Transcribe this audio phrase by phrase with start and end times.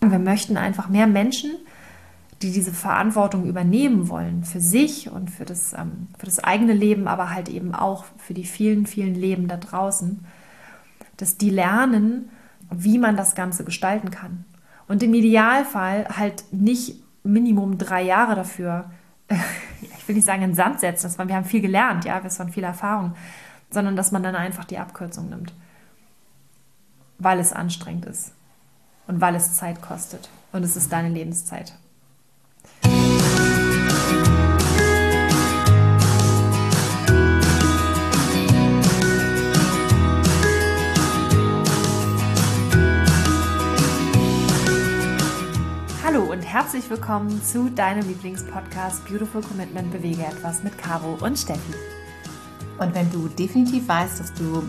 [0.00, 1.50] Wir möchten einfach mehr Menschen,
[2.42, 7.06] die diese Verantwortung übernehmen wollen für sich und für das, ähm, für das eigene Leben,
[7.06, 10.24] aber halt eben auch für die vielen, vielen Leben da draußen,
[11.18, 12.30] dass die lernen,
[12.70, 14.44] wie man das Ganze gestalten kann.
[14.88, 18.90] Und im Idealfall halt nicht Minimum drei Jahre dafür,
[19.28, 22.30] ich will nicht sagen in Sand setzen, dass man, wir haben viel gelernt, ja, wir
[22.30, 23.14] haben viel Erfahrung,
[23.70, 25.52] sondern dass man dann einfach die Abkürzung nimmt,
[27.18, 28.32] weil es anstrengend ist
[29.10, 31.74] und weil es Zeit kostet und es ist deine Lebenszeit.
[46.04, 51.74] Hallo und herzlich willkommen zu deinem Lieblingspodcast Beautiful Commitment Bewege etwas mit Caro und Steffi.
[52.78, 54.62] Und wenn du definitiv weißt, dass du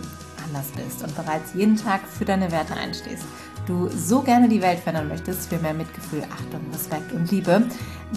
[0.47, 3.23] anders bist und bereits jeden Tag für deine Werte einstehst,
[3.65, 7.63] du so gerne die Welt verändern möchtest für mehr Mitgefühl, Achtung, Respekt und Liebe,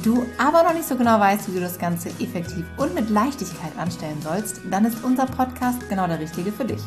[0.02, 3.76] du aber noch nicht so genau weißt, wie du das Ganze effektiv und mit Leichtigkeit
[3.78, 6.82] anstellen sollst, dann ist unser Podcast genau der richtige für dich.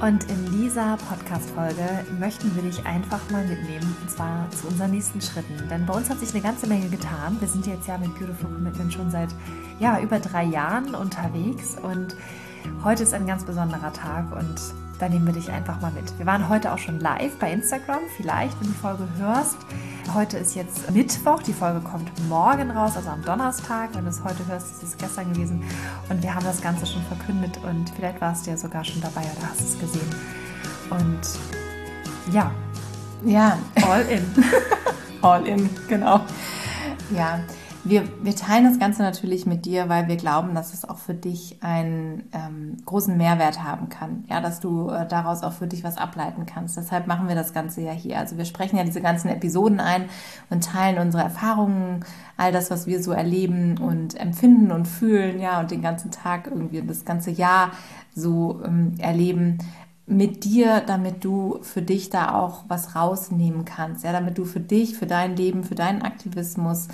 [0.00, 5.20] Und in dieser Podcast-Folge möchten wir dich einfach mal mitnehmen, und zwar zu unseren nächsten
[5.20, 5.56] Schritten.
[5.68, 7.36] Denn bei uns hat sich eine ganze Menge getan.
[7.40, 9.30] Wir sind jetzt ja mit Beautiful Commitment schon seit
[9.80, 12.14] ja, über drei Jahren unterwegs und
[12.84, 14.60] heute ist ein ganz besonderer Tag und
[14.98, 16.18] da nehmen wir dich einfach mal mit.
[16.18, 19.56] Wir waren heute auch schon live bei Instagram, vielleicht, wenn du die Folge hörst.
[20.14, 23.90] Heute ist jetzt Mittwoch, die Folge kommt morgen raus, also am Donnerstag.
[23.94, 25.62] Wenn du es heute hörst, ist es gestern gewesen.
[26.08, 29.20] Und wir haben das Ganze schon verkündet und vielleicht warst du ja sogar schon dabei
[29.20, 30.08] oder hast es gesehen.
[30.90, 31.20] Und
[32.32, 32.50] ja.
[33.24, 33.58] Ja.
[33.86, 34.24] All in.
[35.22, 36.20] All in, genau.
[37.10, 37.40] Ja,
[37.88, 41.14] wir, wir teilen das Ganze natürlich mit dir, weil wir glauben, dass es auch für
[41.14, 44.24] dich einen ähm, großen Mehrwert haben kann.
[44.28, 46.76] Ja, dass du äh, daraus auch für dich was ableiten kannst.
[46.76, 48.18] Deshalb machen wir das Ganze ja hier.
[48.18, 50.04] Also wir sprechen ja diese ganzen Episoden ein
[50.50, 52.04] und teilen unsere Erfahrungen,
[52.36, 56.46] all das, was wir so erleben und empfinden und fühlen, ja, und den ganzen Tag
[56.46, 57.72] irgendwie das ganze Jahr
[58.14, 59.58] so ähm, erleben
[60.08, 64.60] mit dir, damit du für dich da auch was rausnehmen kannst, ja, damit du für
[64.60, 66.88] dich, für dein Leben, für deinen Aktivismus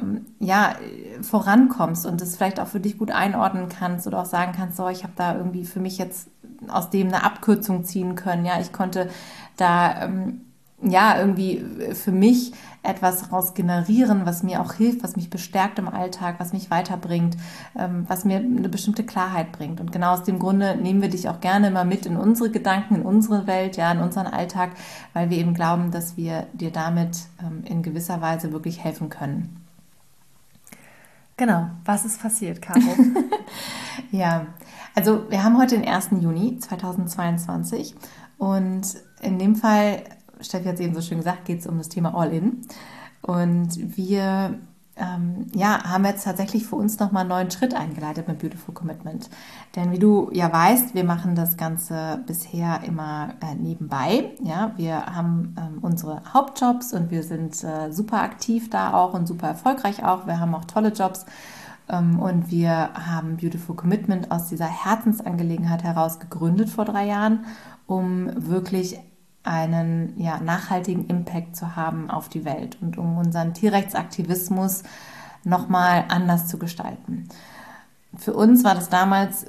[0.00, 0.76] ähm, ja,
[1.22, 4.88] vorankommst und das vielleicht auch für dich gut einordnen kannst oder auch sagen kannst, so,
[4.88, 6.28] ich habe da irgendwie für mich jetzt
[6.68, 8.44] aus dem eine Abkürzung ziehen können.
[8.44, 9.08] Ja, ich konnte
[9.56, 10.40] da ähm,
[10.82, 15.88] ja irgendwie für mich etwas raus generieren, was mir auch hilft, was mich bestärkt im
[15.88, 17.36] Alltag, was mich weiterbringt,
[17.78, 19.80] ähm, was mir eine bestimmte Klarheit bringt.
[19.80, 22.96] Und genau aus dem Grunde nehmen wir dich auch gerne immer mit in unsere Gedanken,
[22.96, 24.72] in unsere Welt, ja, in unseren Alltag,
[25.14, 29.63] weil wir eben glauben, dass wir dir damit ähm, in gewisser Weise wirklich helfen können.
[31.36, 32.80] Genau, was ist passiert, Caro?
[34.12, 34.46] ja,
[34.94, 36.10] also wir haben heute den 1.
[36.20, 37.94] Juni 2022
[38.38, 38.82] und
[39.20, 40.04] in dem Fall,
[40.40, 42.60] Steffi hat es eben so schön gesagt, geht es um das Thema All-In.
[43.22, 44.58] Und wir
[44.96, 49.28] ähm, ja, haben jetzt tatsächlich für uns nochmal einen neuen Schritt eingeleitet mit Beautiful Commitment.
[49.74, 54.32] Denn wie du ja weißt, wir machen das Ganze bisher immer äh, nebenbei.
[54.42, 59.26] Ja, wir haben ähm, unsere Hauptjobs und wir sind äh, super aktiv da auch und
[59.26, 60.26] super erfolgreich auch.
[60.26, 61.26] Wir haben auch tolle Jobs.
[61.88, 67.46] Ähm, und wir haben Beautiful Commitment aus dieser Herzensangelegenheit heraus gegründet vor drei Jahren,
[67.86, 68.98] um wirklich
[69.44, 74.82] einen ja, nachhaltigen Impact zu haben auf die Welt und um unseren Tierrechtsaktivismus
[75.44, 77.28] nochmal anders zu gestalten.
[78.16, 79.46] Für uns war das damals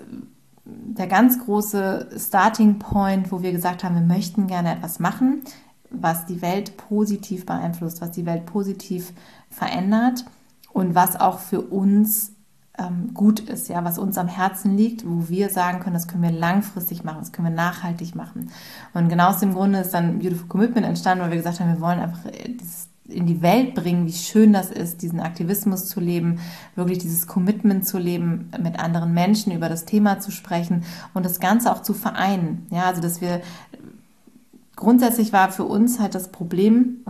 [0.65, 5.43] der ganz große Starting Point, wo wir gesagt haben, wir möchten gerne etwas machen,
[5.89, 9.13] was die Welt positiv beeinflusst, was die Welt positiv
[9.49, 10.25] verändert
[10.73, 12.34] und was auch für uns
[12.77, 16.23] ähm, gut ist, ja, was uns am Herzen liegt, wo wir sagen können, das können
[16.23, 18.51] wir langfristig machen, das können wir nachhaltig machen.
[18.93, 21.81] Und genau aus dem Grunde ist dann Beautiful Commitment entstanden, weil wir gesagt haben, wir
[21.81, 25.99] wollen einfach äh, dieses in die Welt bringen, wie schön das ist, diesen Aktivismus zu
[25.99, 26.39] leben,
[26.75, 31.39] wirklich dieses Commitment zu leben, mit anderen Menschen über das Thema zu sprechen und das
[31.39, 32.65] Ganze auch zu vereinen.
[32.71, 33.41] Ja, also dass wir
[34.75, 37.05] grundsätzlich war für uns halt das Problem,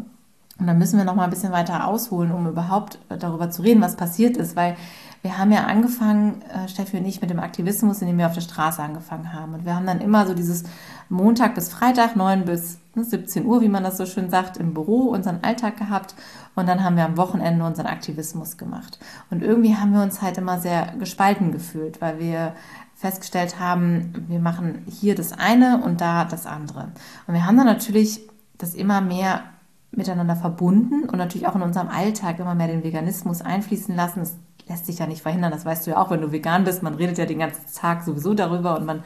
[0.57, 3.61] und dann müssen wir noch mal ein bisschen weiter ausholen, um überhaupt äh, darüber zu
[3.61, 4.75] reden, was passiert ist, weil
[5.25, 8.41] wir haben ja angefangen, äh, Steffi und ich, mit dem Aktivismus, indem wir auf der
[8.41, 9.55] Straße angefangen haben.
[9.55, 10.65] Und wir haben dann immer so dieses
[11.09, 15.09] Montag bis Freitag, 9 bis 17 Uhr, wie man das so schön sagt, im Büro
[15.09, 16.13] unseren Alltag gehabt.
[16.53, 18.99] Und dann haben wir am Wochenende unseren Aktivismus gemacht.
[19.31, 22.53] Und irgendwie haben wir uns halt immer sehr gespalten gefühlt, weil wir
[22.93, 26.91] festgestellt haben, wir machen hier das eine und da das andere.
[27.25, 28.29] Und wir haben dann natürlich
[28.59, 29.41] das immer mehr
[29.89, 34.21] miteinander verbunden und natürlich auch in unserem Alltag immer mehr den Veganismus einfließen lassen.
[34.21, 34.35] Es
[34.67, 35.51] lässt sich ja nicht verhindern.
[35.51, 36.83] Das weißt du ja auch, wenn du vegan bist.
[36.83, 39.03] Man redet ja den ganzen Tag sowieso darüber und man,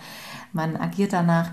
[0.54, 1.52] man agiert danach.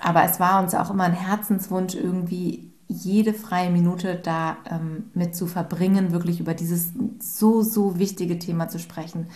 [0.00, 5.34] Aber es war uns auch immer ein Herzenswunsch, irgendwie jede freie Minute da ähm, mit
[5.34, 9.28] zu verbringen, wirklich über dieses so, so wichtige Thema zu sprechen.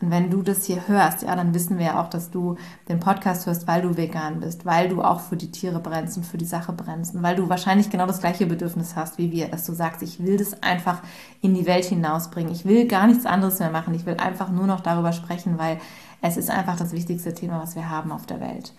[0.00, 2.56] Und wenn du das hier hörst, ja, dann wissen wir ja auch, dass du
[2.88, 6.24] den Podcast hörst, weil du vegan bist, weil du auch für die Tiere brennst und
[6.24, 9.48] für die Sache brennst und weil du wahrscheinlich genau das gleiche Bedürfnis hast wie wir,
[9.48, 11.00] dass du sagst, ich will das einfach
[11.40, 12.52] in die Welt hinausbringen.
[12.52, 13.94] Ich will gar nichts anderes mehr machen.
[13.94, 15.78] Ich will einfach nur noch darüber sprechen, weil
[16.20, 18.74] es ist einfach das wichtigste Thema, was wir haben auf der Welt.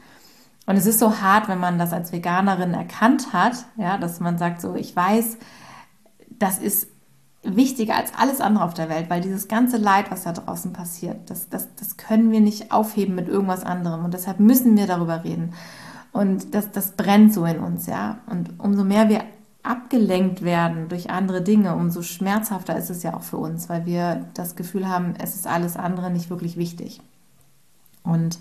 [0.67, 4.37] Und es ist so hart, wenn man das als Veganerin erkannt hat, ja, dass man
[4.37, 5.37] sagt, so, ich weiß,
[6.29, 6.89] das ist
[7.55, 11.29] wichtiger als alles andere auf der Welt, weil dieses ganze Leid, was da draußen passiert,
[11.29, 14.05] das, das, das können wir nicht aufheben mit irgendwas anderem.
[14.05, 15.53] Und deshalb müssen wir darüber reden.
[16.11, 18.19] Und das, das brennt so in uns, ja.
[18.27, 19.23] Und umso mehr wir
[19.63, 24.25] abgelenkt werden durch andere Dinge, umso schmerzhafter ist es ja auch für uns, weil wir
[24.33, 27.01] das Gefühl haben, es ist alles andere nicht wirklich wichtig.
[28.03, 28.39] Und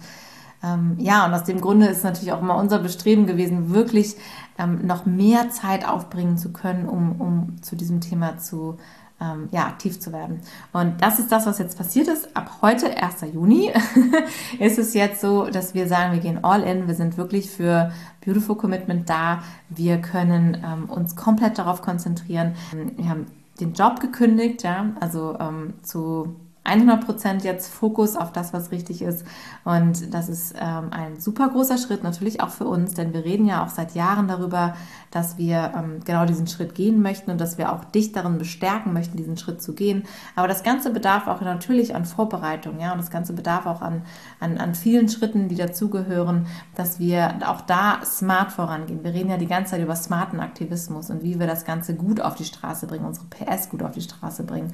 [0.67, 4.17] ähm, ja, und aus dem Grunde ist natürlich auch immer unser Bestreben gewesen, wirklich
[4.59, 8.77] ähm, noch mehr Zeit aufbringen zu können, um, um zu diesem Thema zu
[9.21, 10.41] ähm, ja, aktiv zu werden.
[10.73, 12.37] Und das ist das, was jetzt passiert ist.
[12.37, 13.33] Ab heute, 1.
[13.33, 13.73] Juni,
[14.59, 16.87] ist es jetzt so, dass wir sagen, wir gehen all in.
[16.87, 17.93] Wir sind wirklich für
[18.25, 19.43] Beautiful Commitment da.
[19.69, 22.55] Wir können ähm, uns komplett darauf konzentrieren.
[22.97, 23.27] Wir haben
[23.61, 26.37] den Job gekündigt, ja, also ähm, zu
[26.67, 29.25] 100% jetzt Fokus auf das, was richtig ist.
[29.65, 33.47] Und das ist ähm, ein super großer Schritt, natürlich auch für uns, denn wir reden
[33.47, 34.75] ja auch seit Jahren darüber,
[35.11, 38.93] dass wir ähm, genau diesen Schritt gehen möchten und dass wir auch dich darin bestärken
[38.93, 40.05] möchten, diesen Schritt zu gehen.
[40.35, 44.03] Aber das Ganze bedarf auch natürlich an Vorbereitung, ja, und das Ganze bedarf auch an,
[44.41, 49.05] an, an vielen Schritten, die dazugehören, dass wir auch da smart vorangehen.
[49.05, 52.21] Wir reden ja die ganze Zeit über smarten Aktivismus und wie wir das Ganze gut
[52.21, 54.73] auf die Straße bringen, unsere PS gut auf die Straße bringen.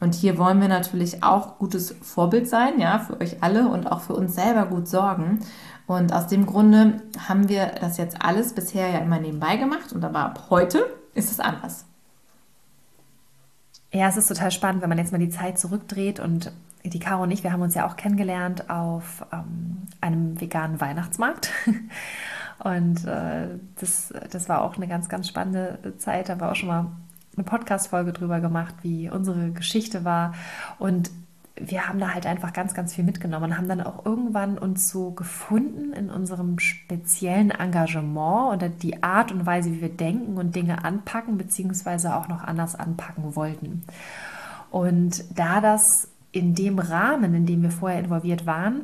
[0.00, 4.00] Und hier wollen wir natürlich auch gutes Vorbild sein, ja, für euch alle und auch
[4.00, 5.40] für uns selber gut sorgen.
[5.86, 10.04] Und aus dem Grunde haben wir das jetzt alles bisher ja immer nebenbei gemacht und
[10.04, 11.84] aber ab heute ist es anders.
[13.92, 16.52] Ja, es ist total spannend, wenn man jetzt mal die Zeit zurückdreht und
[16.84, 21.50] die Caro und ich, wir haben uns ja auch kennengelernt auf ähm, einem veganen Weihnachtsmarkt.
[22.62, 23.48] Und äh,
[23.80, 26.28] das, das war auch eine ganz, ganz spannende Zeit.
[26.28, 26.92] Da war auch schon mal
[27.36, 30.34] eine Podcast-Folge drüber gemacht, wie unsere Geschichte war.
[30.78, 31.10] Und
[31.56, 34.88] wir haben da halt einfach ganz, ganz viel mitgenommen und haben dann auch irgendwann uns
[34.88, 40.56] so gefunden in unserem speziellen Engagement oder die Art und Weise, wie wir denken und
[40.56, 43.84] Dinge anpacken, beziehungsweise auch noch anders anpacken wollten.
[44.70, 48.82] Und da das in dem Rahmen, in dem wir vorher involviert waren,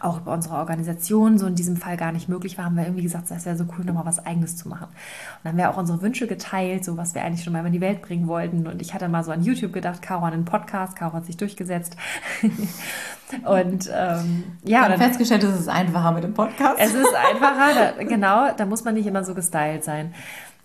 [0.00, 3.02] auch bei unserer Organisation so in diesem Fall gar nicht möglich war, haben wir irgendwie
[3.02, 4.86] gesagt, es wäre so cool, nochmal was Eigenes zu machen.
[4.86, 7.72] Und dann haben wir auch unsere Wünsche geteilt, so was wir eigentlich schon mal in
[7.72, 8.66] die Welt bringen wollten.
[8.66, 11.36] Und ich hatte mal so an YouTube gedacht, Caro an einen Podcast, Caro hat sich
[11.36, 11.96] durchgesetzt.
[13.44, 14.86] und ähm, ja.
[14.86, 16.76] Und festgestellt, es ist einfacher mit dem Podcast.
[16.78, 20.14] Es ist einfacher, da, genau, da muss man nicht immer so gestylt sein.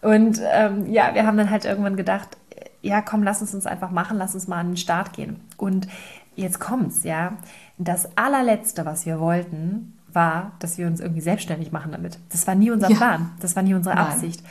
[0.01, 2.37] Und ähm, ja, wir haben dann halt irgendwann gedacht,
[2.81, 5.41] ja, komm, lass uns uns einfach machen, lass uns mal an den Start gehen.
[5.57, 5.87] Und
[6.35, 7.33] jetzt kommt's, ja
[7.79, 12.19] das allerletzte, was wir wollten, war, dass wir uns irgendwie selbstständig machen damit.
[12.29, 12.97] Das war nie unser ja.
[12.97, 14.05] Plan, das war nie unsere Nein.
[14.05, 14.43] Absicht.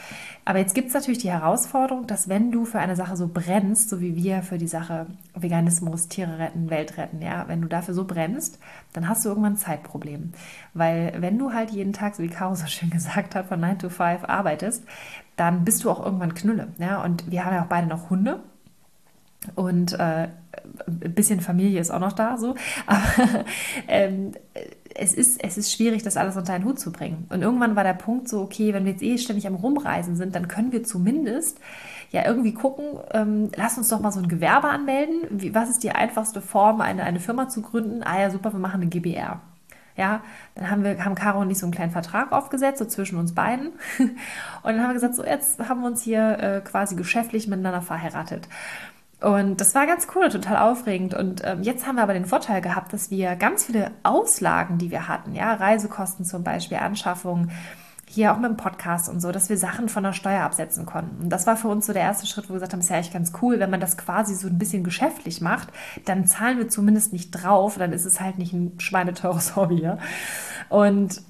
[0.45, 3.91] Aber jetzt gibt es natürlich die Herausforderung, dass wenn du für eine Sache so brennst,
[3.91, 7.93] so wie wir für die Sache Veganismus, Tiere retten, Welt retten, ja, wenn du dafür
[7.93, 8.59] so brennst,
[8.95, 10.33] dann hast du irgendwann ein Zeitproblem.
[10.73, 13.79] Weil wenn du halt jeden Tag, so wie Caro so schön gesagt hat, von 9
[13.79, 14.85] to 5 arbeitest,
[15.37, 16.69] dann bist du auch irgendwann Knülle.
[16.79, 17.03] Ja?
[17.05, 18.43] Und wir haben ja auch beide noch Hunde.
[19.55, 20.29] Und äh,
[20.87, 22.55] ein bisschen Familie ist auch noch da, so.
[22.87, 23.03] Aber
[23.89, 24.33] ähm,
[24.95, 27.27] es, ist, es ist schwierig, das alles unter einen Hut zu bringen.
[27.31, 30.35] Und irgendwann war der Punkt so, okay, wenn wir jetzt eh ständig am Rumreisen sind,
[30.35, 31.59] dann können wir zumindest
[32.11, 35.27] ja irgendwie gucken, ähm, lass uns doch mal so ein Gewerbe anmelden.
[35.31, 38.03] Wie, was ist die einfachste Form, eine, eine Firma zu gründen?
[38.03, 39.41] Ah ja, super, wir machen eine GBR.
[39.97, 40.23] Ja,
[40.55, 43.35] dann haben wir, haben Caro und ich so einen kleinen Vertrag aufgesetzt, so zwischen uns
[43.35, 43.73] beiden.
[43.99, 44.13] Und
[44.63, 48.49] dann haben wir gesagt, so jetzt haben wir uns hier äh, quasi geschäftlich miteinander verheiratet.
[49.21, 51.13] Und das war ganz cool, total aufregend.
[51.15, 54.91] Und ähm, jetzt haben wir aber den Vorteil gehabt, dass wir ganz viele Auslagen, die
[54.91, 57.51] wir hatten, ja, Reisekosten zum Beispiel, Anschaffung,
[58.09, 61.25] hier auch mit dem Podcast und so, dass wir Sachen von der Steuer absetzen konnten.
[61.25, 62.97] Und das war für uns so der erste Schritt, wo wir gesagt haben, ist ja
[62.97, 65.69] eigentlich ganz cool, wenn man das quasi so ein bisschen geschäftlich macht,
[66.07, 69.83] dann zahlen wir zumindest nicht drauf, dann ist es halt nicht ein schweineteures Hobby.
[69.83, 69.99] Ja?
[70.69, 71.21] Und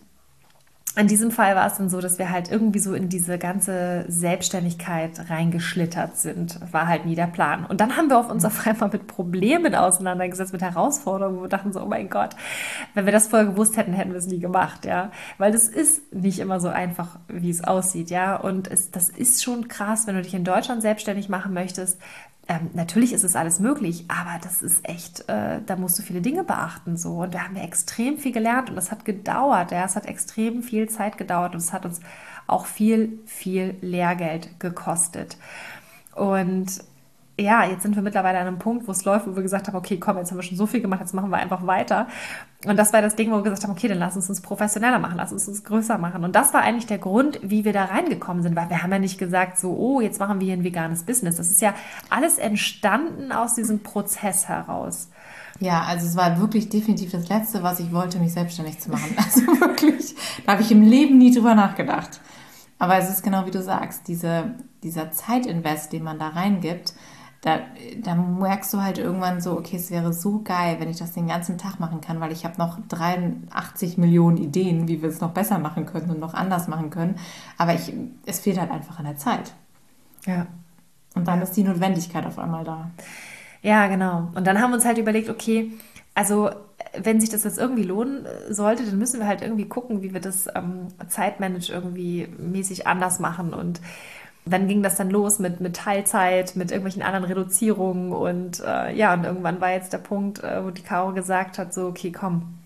[0.98, 4.04] in diesem Fall war es dann so, dass wir halt irgendwie so in diese ganze
[4.08, 6.58] Selbstständigkeit reingeschlittert sind.
[6.72, 7.64] War halt nie der Plan.
[7.64, 11.72] Und dann haben wir auf uns auf einmal mit Problemen auseinandergesetzt, mit Herausforderungen, wir dachten
[11.72, 12.30] so, oh mein Gott,
[12.94, 15.12] wenn wir das vorher gewusst hätten, hätten wir es nie gemacht, ja.
[15.38, 18.34] Weil das ist nicht immer so einfach, wie es aussieht, ja.
[18.34, 22.00] Und es, das ist schon krass, wenn du dich in Deutschland selbstständig machen möchtest,
[22.48, 26.22] ähm, natürlich ist es alles möglich, aber das ist echt, äh, da musst du viele
[26.22, 27.22] Dinge beachten so.
[27.22, 29.70] Und da haben wir extrem viel gelernt und das hat gedauert.
[29.70, 32.00] Ja, es hat extrem viel Zeit gedauert und es hat uns
[32.46, 35.36] auch viel, viel Lehrgeld gekostet.
[36.14, 36.82] Und
[37.40, 39.76] ja, jetzt sind wir mittlerweile an einem Punkt, wo es läuft, wo wir gesagt haben,
[39.76, 42.08] okay, komm, jetzt haben wir schon so viel gemacht, jetzt machen wir einfach weiter.
[42.66, 44.98] Und das war das Ding, wo wir gesagt haben, okay, dann lass uns uns professioneller
[44.98, 46.24] machen, lass uns uns größer machen.
[46.24, 48.98] Und das war eigentlich der Grund, wie wir da reingekommen sind, weil wir haben ja
[48.98, 51.36] nicht gesagt, so, oh, jetzt machen wir hier ein veganes Business.
[51.36, 51.74] Das ist ja
[52.10, 55.08] alles entstanden aus diesem Prozess heraus.
[55.60, 59.14] Ja, also es war wirklich definitiv das Letzte, was ich wollte, mich selbstständig zu machen.
[59.16, 62.20] Also wirklich, da habe ich im Leben nie drüber nachgedacht.
[62.80, 66.94] Aber es ist genau wie du sagst, diese, dieser Zeitinvest, den man da reingibt,
[67.40, 67.60] da,
[68.02, 71.28] da merkst du halt irgendwann so, okay, es wäre so geil, wenn ich das den
[71.28, 75.30] ganzen Tag machen kann, weil ich habe noch 83 Millionen Ideen, wie wir es noch
[75.30, 77.16] besser machen können und noch anders machen können.
[77.56, 77.92] Aber ich,
[78.26, 79.54] es fehlt halt einfach an der Zeit.
[80.26, 80.46] Ja.
[81.14, 82.90] Und dann ist die Notwendigkeit auf einmal da.
[83.62, 84.28] Ja, genau.
[84.34, 85.72] Und dann haben wir uns halt überlegt, okay,
[86.14, 86.50] also
[87.00, 90.20] wenn sich das jetzt irgendwie lohnen sollte, dann müssen wir halt irgendwie gucken, wie wir
[90.20, 93.80] das ähm, Zeitmanage irgendwie mäßig anders machen und
[94.52, 99.14] dann ging das dann los mit, mit Teilzeit, mit irgendwelchen anderen Reduzierungen und äh, ja,
[99.14, 102.58] und irgendwann war jetzt der Punkt, äh, wo die Caro gesagt hat, so, okay, komm,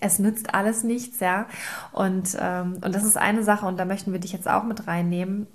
[0.00, 1.46] es nützt alles nichts, ja.
[1.92, 4.86] Und, ähm, und das ist eine Sache, und da möchten wir dich jetzt auch mit
[4.86, 5.46] reinnehmen.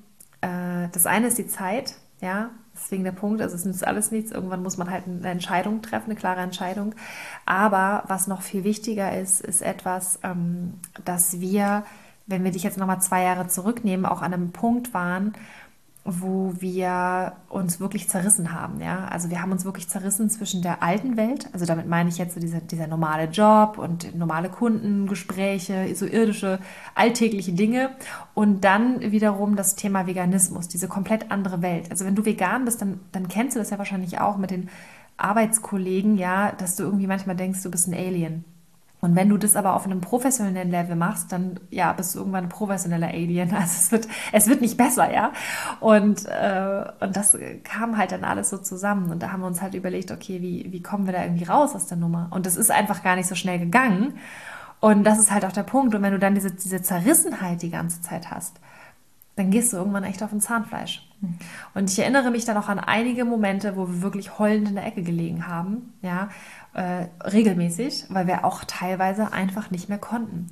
[0.42, 4.32] Äh, das eine ist die Zeit, ja, deswegen der Punkt, also es nützt alles nichts.
[4.32, 6.96] Irgendwann muss man halt eine Entscheidung treffen, eine klare Entscheidung.
[7.46, 11.84] Aber was noch viel wichtiger ist, ist etwas, ähm, dass wir
[12.32, 15.34] wenn wir dich jetzt nochmal zwei Jahre zurücknehmen, auch an einem Punkt waren,
[16.04, 18.82] wo wir uns wirklich zerrissen haben.
[18.82, 19.06] Ja?
[19.06, 22.34] Also wir haben uns wirklich zerrissen zwischen der alten Welt, also damit meine ich jetzt
[22.34, 26.60] so dieser, dieser normale Job und normale Kundengespräche, so irdische,
[26.96, 27.92] alltägliche Dinge
[28.34, 31.92] und dann wiederum das Thema Veganismus, diese komplett andere Welt.
[31.92, 34.70] Also wenn du vegan bist, dann, dann kennst du das ja wahrscheinlich auch mit den
[35.18, 38.44] Arbeitskollegen, ja, dass du irgendwie manchmal denkst, du bist ein Alien.
[39.02, 42.46] Und wenn du das aber auf einem professionellen Level machst, dann ja, bist du irgendwann
[42.46, 43.52] ein professioneller Alien.
[43.62, 45.34] Also es wird, es wird nicht besser, ja.
[45.80, 49.12] Und, äh, und das kam halt dann alles so zusammen.
[49.12, 51.76] Und da haben wir uns halt überlegt, okay, wie, wie kommen wir da irgendwie raus
[51.76, 52.28] aus der Nummer?
[52.30, 54.14] Und das ist einfach gar nicht so schnell gegangen.
[54.80, 55.96] Und das ist halt auch der Punkt.
[55.96, 58.60] Und wenn du dann diese, diese Zerrissenheit die ganze Zeit hast,
[59.36, 61.08] dann gehst du irgendwann echt auf ein Zahnfleisch.
[61.22, 61.38] Hm.
[61.74, 64.86] Und ich erinnere mich dann auch an einige Momente, wo wir wirklich heulend in der
[64.86, 66.30] Ecke gelegen haben, ja,
[66.74, 70.48] äh, regelmäßig, weil wir auch teilweise einfach nicht mehr konnten.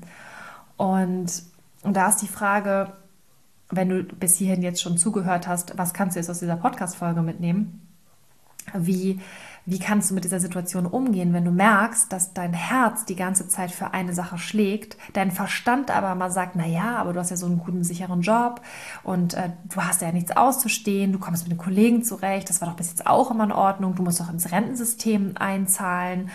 [0.77, 1.43] Und,
[1.83, 2.93] und da ist die Frage,
[3.69, 7.21] wenn du bis hierhin jetzt schon zugehört hast, was kannst du jetzt aus dieser Podcast-Folge
[7.21, 7.87] mitnehmen?
[8.73, 9.19] Wie
[9.69, 13.47] wie kannst du mit dieser Situation umgehen, wenn du merkst, dass dein Herz die ganze
[13.47, 17.29] Zeit für eine Sache schlägt, dein Verstand aber mal sagt, na ja, aber du hast
[17.29, 18.61] ja so einen guten, sicheren Job
[19.03, 22.69] und äh, du hast ja nichts auszustehen, du kommst mit den Kollegen zurecht, das war
[22.69, 26.29] doch bis jetzt auch immer in Ordnung, du musst doch ins Rentensystem einzahlen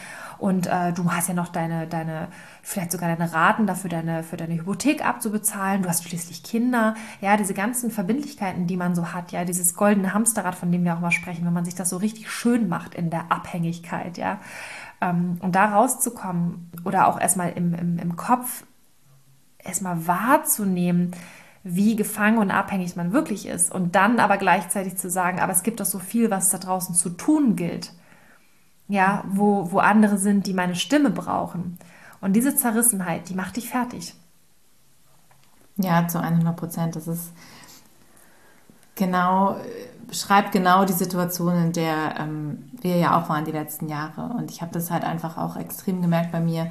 [0.44, 2.28] und äh, du hast ja noch deine, deine,
[2.60, 5.80] vielleicht sogar deine Raten dafür, deine, für deine Hypothek abzubezahlen.
[5.80, 6.96] Du hast schließlich Kinder.
[7.22, 9.32] Ja, diese ganzen Verbindlichkeiten, die man so hat.
[9.32, 11.96] Ja, dieses goldene Hamsterrad, von dem wir auch mal sprechen, wenn man sich das so
[11.96, 14.18] richtig schön macht in der Abhängigkeit.
[14.18, 14.38] Ja,
[15.00, 18.66] ähm, und da rauszukommen oder auch erstmal im, im, im Kopf
[19.56, 21.12] erstmal wahrzunehmen,
[21.62, 23.72] wie gefangen und abhängig man wirklich ist.
[23.72, 26.94] Und dann aber gleichzeitig zu sagen, aber es gibt doch so viel, was da draußen
[26.94, 27.94] zu tun gilt
[28.88, 31.78] ja, wo, wo andere sind, die meine Stimme brauchen.
[32.20, 34.14] Und diese Zerrissenheit, die macht dich fertig.
[35.76, 36.96] Ja, zu 100 Prozent.
[36.96, 37.32] Das ist
[38.94, 39.56] genau,
[40.06, 44.34] beschreibt genau die Situation, in der ähm, wir ja auch waren die letzten Jahre.
[44.36, 46.70] Und ich habe das halt einfach auch extrem gemerkt bei mir.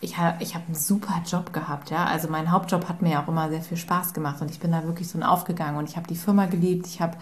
[0.00, 2.04] Ich, ha, ich habe einen super Job gehabt, ja.
[2.04, 4.72] Also mein Hauptjob hat mir ja auch immer sehr viel Spaß gemacht und ich bin
[4.72, 6.86] da wirklich so aufgegangen und ich habe die Firma geliebt.
[6.86, 7.16] Ich habe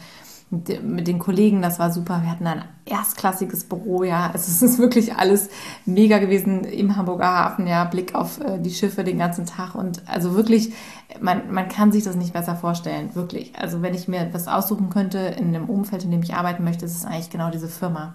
[0.52, 2.20] mit den Kollegen, das war super.
[2.22, 4.26] Wir hatten ein erstklassiges Büro, ja.
[4.26, 5.48] Also es ist wirklich alles
[5.86, 7.84] mega gewesen im Hamburger Hafen, ja.
[7.84, 10.74] Blick auf äh, die Schiffe den ganzen Tag und also wirklich,
[11.20, 13.52] man, man kann sich das nicht besser vorstellen, wirklich.
[13.58, 16.84] Also wenn ich mir etwas aussuchen könnte in einem Umfeld, in dem ich arbeiten möchte,
[16.84, 18.14] ist es eigentlich genau diese Firma.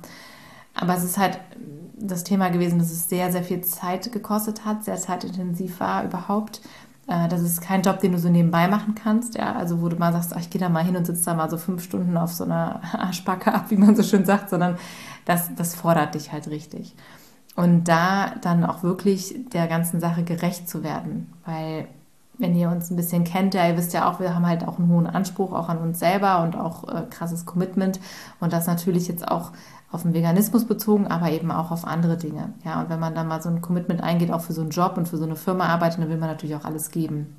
[0.75, 1.39] Aber es ist halt
[1.99, 6.61] das Thema gewesen, dass es sehr, sehr viel Zeit gekostet hat, sehr zeitintensiv war überhaupt
[7.07, 9.55] das ist kein Job, den du so nebenbei machen kannst, ja.
[9.55, 11.49] Also wo du mal sagst, ach, ich gehe da mal hin und sitze da mal
[11.49, 14.77] so fünf Stunden auf so einer Arschbacke ab, wie man so schön sagt, sondern
[15.25, 16.95] das, das fordert dich halt richtig.
[17.55, 21.87] Und da dann auch wirklich der ganzen Sache gerecht zu werden, weil
[22.37, 24.77] wenn ihr uns ein bisschen kennt, ja, ihr wisst ja auch, wir haben halt auch
[24.77, 27.99] einen hohen Anspruch auch an uns selber und auch äh, krasses Commitment
[28.39, 29.53] und das natürlich jetzt auch
[29.91, 32.53] auf den Veganismus bezogen, aber eben auch auf andere Dinge.
[32.65, 34.97] Ja, und wenn man dann mal so ein Commitment eingeht, auch für so einen Job
[34.97, 37.35] und für so eine Firma arbeitet, dann will man natürlich auch alles geben.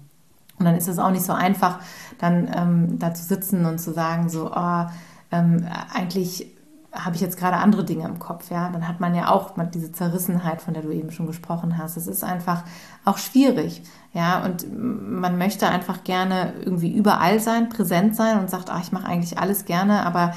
[0.58, 1.78] Und dann ist es auch nicht so einfach,
[2.18, 4.86] dann ähm, da zu sitzen und zu sagen, so, oh,
[5.30, 6.46] ähm, eigentlich
[6.92, 9.92] habe ich jetzt gerade andere Dinge im Kopf, ja, dann hat man ja auch diese
[9.92, 11.98] Zerrissenheit, von der du eben schon gesprochen hast.
[11.98, 12.64] Es ist einfach
[13.04, 13.82] auch schwierig,
[14.14, 18.90] ja, und man möchte einfach gerne irgendwie überall sein, präsent sein und sagt, ach, ich
[18.90, 20.32] mache eigentlich alles gerne, aber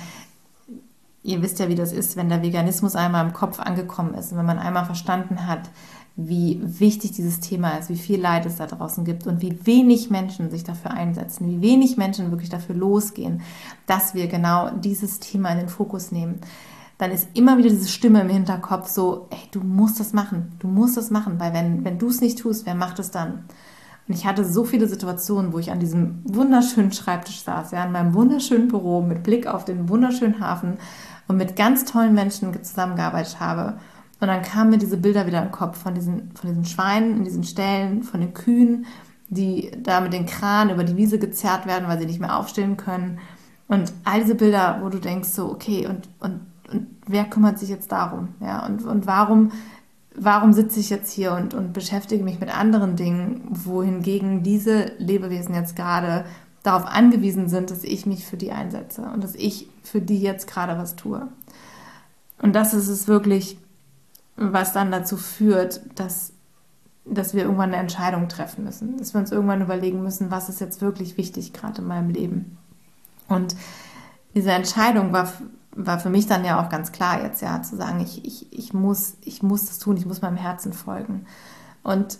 [1.23, 4.37] ihr wisst ja, wie das ist, wenn der Veganismus einmal im Kopf angekommen ist und
[4.37, 5.69] wenn man einmal verstanden hat,
[6.15, 10.09] wie wichtig dieses Thema ist, wie viel Leid es da draußen gibt und wie wenig
[10.09, 13.41] Menschen sich dafür einsetzen, wie wenig Menschen wirklich dafür losgehen,
[13.85, 16.41] dass wir genau dieses Thema in den Fokus nehmen,
[16.97, 20.67] dann ist immer wieder diese Stimme im Hinterkopf so, ey, du musst das machen, du
[20.67, 23.45] musst das machen, weil wenn, wenn du es nicht tust, wer macht es dann?
[24.07, 27.91] Und ich hatte so viele Situationen, wo ich an diesem wunderschönen Schreibtisch saß, ja, in
[27.91, 30.77] meinem wunderschönen Büro mit Blick auf den wunderschönen Hafen
[31.31, 33.77] und mit ganz tollen Menschen zusammengearbeitet habe
[34.19, 37.23] und dann kamen mir diese Bilder wieder im Kopf von diesen, von diesen Schweinen in
[37.23, 38.85] diesen Ställen, von den Kühen,
[39.29, 42.77] die da mit den Kran über die Wiese gezerrt werden, weil sie nicht mehr aufstehen
[42.77, 43.17] können.
[43.67, 47.69] Und all diese Bilder, wo du denkst, so, okay, und, und, und wer kümmert sich
[47.69, 48.35] jetzt darum?
[48.41, 49.53] Ja, und, und warum,
[50.15, 55.55] warum sitze ich jetzt hier und, und beschäftige mich mit anderen Dingen, wohingegen diese Lebewesen
[55.55, 56.25] jetzt gerade
[56.63, 60.47] darauf angewiesen sind, dass ich mich für die einsetze und dass ich für die jetzt
[60.47, 61.27] gerade was tue.
[62.41, 63.57] Und das ist es wirklich,
[64.35, 66.33] was dann dazu führt, dass,
[67.05, 70.61] dass wir irgendwann eine Entscheidung treffen müssen, dass wir uns irgendwann überlegen müssen, was ist
[70.61, 72.57] jetzt wirklich wichtig gerade in meinem Leben.
[73.27, 73.55] Und
[74.33, 75.31] diese Entscheidung war,
[75.75, 78.73] war für mich dann ja auch ganz klar jetzt, ja, zu sagen, ich, ich, ich,
[78.73, 81.25] muss, ich muss das tun, ich muss meinem Herzen folgen.
[81.83, 82.19] Und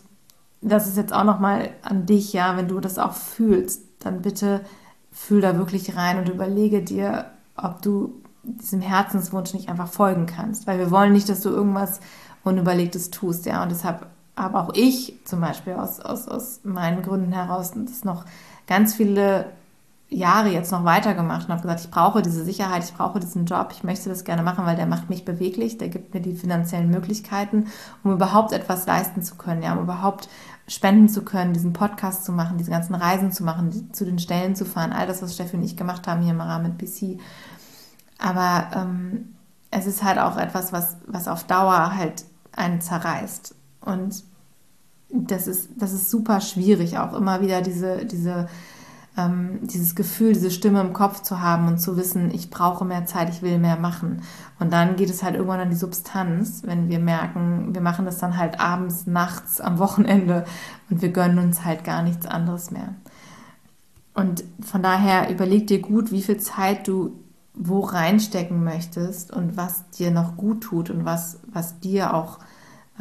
[0.61, 4.61] das ist jetzt auch nochmal an dich, ja, wenn du das auch fühlst, dann bitte
[5.11, 10.67] fühl da wirklich rein und überlege dir, ob du diesem Herzenswunsch nicht einfach folgen kannst,
[10.67, 11.99] weil wir wollen nicht, dass du irgendwas
[12.43, 17.31] Unüberlegtes tust, ja, und deshalb habe auch ich zum Beispiel aus, aus, aus meinen Gründen
[17.31, 18.25] heraus das noch
[18.67, 19.45] ganz viele
[20.13, 23.69] Jahre jetzt noch weitergemacht und habe gesagt, ich brauche diese Sicherheit, ich brauche diesen Job,
[23.71, 26.89] ich möchte das gerne machen, weil der macht mich beweglich, der gibt mir die finanziellen
[26.89, 27.67] Möglichkeiten,
[28.03, 30.27] um überhaupt etwas leisten zu können, ja, um überhaupt
[30.67, 34.53] spenden zu können, diesen Podcast zu machen, diese ganzen Reisen zu machen, zu den Stellen
[34.53, 37.17] zu fahren, all das, was Steffi und ich gemacht haben hier im Rahmen mit BC.
[38.19, 39.35] Aber ähm,
[39.71, 43.55] es ist halt auch etwas, was, was auf Dauer halt einen zerreißt.
[43.79, 44.23] Und
[45.09, 48.47] das ist, das ist super schwierig, auch immer wieder diese, diese,
[49.17, 53.05] ähm, dieses Gefühl, diese Stimme im Kopf zu haben und zu wissen, ich brauche mehr
[53.05, 54.21] Zeit, ich will mehr machen.
[54.59, 58.17] Und dann geht es halt irgendwann an die Substanz, wenn wir merken, wir machen das
[58.17, 60.45] dann halt abends, nachts, am Wochenende
[60.89, 62.95] und wir gönnen uns halt gar nichts anderes mehr.
[64.13, 67.21] Und von daher überleg dir gut, wie viel Zeit du
[67.53, 72.39] wo reinstecken möchtest und was dir noch gut tut und was, was dir auch,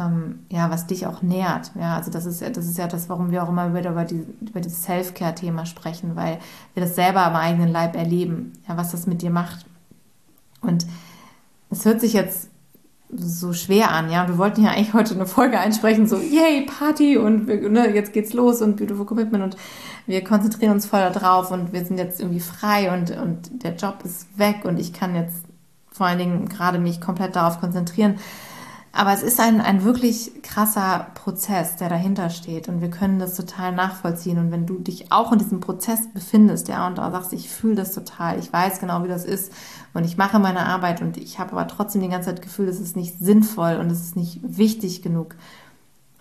[0.00, 1.72] ähm, ja, was dich auch nährt.
[1.78, 4.04] Ja, also das ist ja, das ist ja das, warum wir auch immer wieder über,
[4.04, 6.38] die, über dieses Self-Care-Thema sprechen, weil
[6.74, 9.66] wir das selber am eigenen Leib erleben, ja, was das mit dir macht.
[10.62, 10.86] Und
[11.70, 12.48] es hört sich jetzt
[13.12, 14.28] so schwer an, ja.
[14.28, 18.12] Wir wollten ja eigentlich heute eine Folge einsprechen, so, yay, Party und wir, ne, jetzt
[18.12, 19.56] geht's los und Beautiful Commitment und
[20.06, 23.98] wir konzentrieren uns voll darauf und wir sind jetzt irgendwie frei und, und der Job
[24.04, 25.42] ist weg und ich kann jetzt
[25.92, 28.18] vor allen Dingen gerade mich komplett darauf konzentrieren.
[28.92, 33.36] Aber es ist ein, ein wirklich krasser Prozess, der dahinter steht und wir können das
[33.36, 34.38] total nachvollziehen.
[34.38, 37.76] Und wenn du dich auch in diesem Prozess befindest, ja, und da sagst, ich fühle
[37.76, 39.52] das total, ich weiß genau, wie das ist
[39.94, 42.80] und ich mache meine Arbeit und ich habe aber trotzdem die ganze Zeit Gefühl, es
[42.80, 45.36] ist nicht sinnvoll und es ist nicht wichtig genug.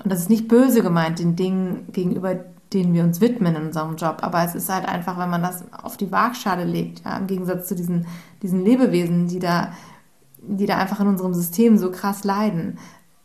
[0.03, 2.35] Und das ist nicht böse gemeint den Dingen gegenüber,
[2.71, 4.19] denen wir uns widmen in unserem Job.
[4.21, 7.67] Aber es ist halt einfach, wenn man das auf die Waagschale legt, ja, im Gegensatz
[7.67, 8.05] zu diesen,
[8.43, 9.73] diesen Lebewesen, die da,
[10.57, 12.77] die da einfach in unserem System so krass leiden,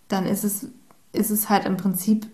[0.09, 0.69] dann ist es,
[1.13, 2.27] ist es halt im Prinzip,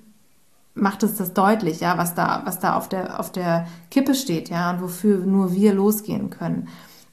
[0.75, 4.49] macht es das deutlich, ja, was da, was da auf der, auf der Kippe steht,
[4.49, 6.69] ja, und wofür nur wir losgehen können.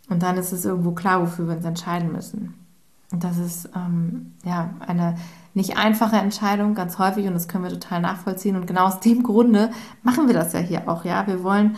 [0.10, 2.54] Und dann ist es irgendwo klar, wofür wir uns entscheiden müssen.
[3.12, 5.16] Und das ist ähm, ja eine
[5.54, 8.56] nicht einfache Entscheidung, ganz häufig, und das können wir total nachvollziehen.
[8.56, 9.72] Und genau aus dem Grunde
[10.04, 11.26] machen wir das ja hier auch, ja.
[11.28, 11.78] Wir wollen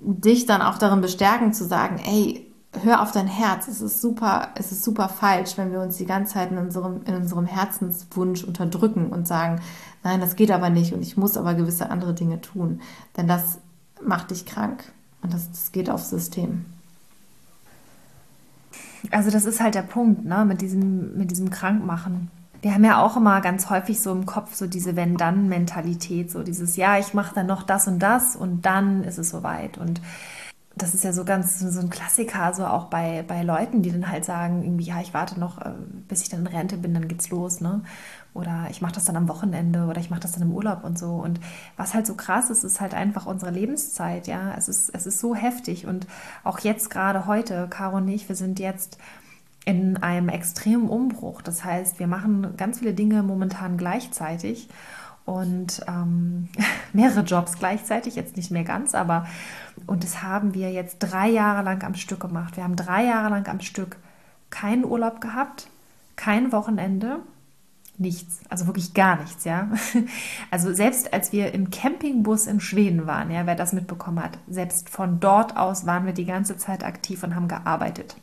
[0.00, 2.43] dich dann auch darin bestärken, zu sagen, ey,
[2.82, 3.68] hör auf dein Herz.
[3.68, 7.02] Es ist super, es ist super falsch, wenn wir uns die ganze Zeit in unserem,
[7.04, 9.60] in unserem Herzenswunsch unterdrücken und sagen,
[10.02, 12.80] nein, das geht aber nicht und ich muss aber gewisse andere Dinge tun.
[13.16, 13.58] Denn das
[14.02, 16.64] macht dich krank und das, das geht aufs System.
[19.10, 22.30] Also das ist halt der Punkt, ne, mit diesem, mit diesem Krankmachen
[22.64, 26.76] wir haben ja auch immer ganz häufig so im Kopf so diese Wenn-Dann-Mentalität, so dieses,
[26.76, 29.76] ja, ich mache dann noch das und das und dann ist es soweit.
[29.76, 30.00] Und
[30.76, 34.10] das ist ja so ganz so ein Klassiker, so auch bei, bei Leuten, die dann
[34.10, 35.70] halt sagen, irgendwie, ja, ich warte noch, äh,
[36.08, 37.82] bis ich dann in Rente bin, dann geht's los, ne?
[38.34, 40.98] Oder ich mache das dann am Wochenende oder ich mache das dann im Urlaub und
[40.98, 41.12] so.
[41.12, 41.38] Und
[41.76, 44.54] was halt so krass ist, ist halt einfach unsere Lebenszeit, ja.
[44.56, 45.86] Es ist, es ist so heftig.
[45.86, 46.08] Und
[46.42, 48.98] auch jetzt gerade heute, Caro und ich, wir sind jetzt
[49.64, 51.42] in einem extremen Umbruch.
[51.42, 54.68] Das heißt, wir machen ganz viele Dinge momentan gleichzeitig
[55.24, 56.48] und ähm,
[56.92, 59.26] mehrere Jobs gleichzeitig, jetzt nicht mehr ganz, aber
[59.86, 62.56] und das haben wir jetzt drei Jahre lang am Stück gemacht.
[62.56, 63.96] Wir haben drei Jahre lang am Stück
[64.50, 65.68] keinen Urlaub gehabt,
[66.16, 67.20] kein Wochenende,
[67.98, 69.68] nichts, also wirklich gar nichts, ja.
[70.50, 74.88] Also selbst als wir im Campingbus in Schweden waren, ja, wer das mitbekommen hat, selbst
[74.90, 78.16] von dort aus waren wir die ganze Zeit aktiv und haben gearbeitet